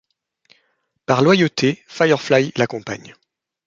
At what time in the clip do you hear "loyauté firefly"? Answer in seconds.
1.21-2.53